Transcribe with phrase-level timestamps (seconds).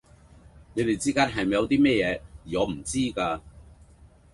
[0.73, 2.19] 你哋之間係咪有啲咩嘢,
[2.57, 3.41] 而我唔知嘅?